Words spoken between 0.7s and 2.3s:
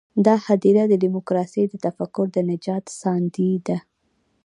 د ډیموکراسۍ د تفکر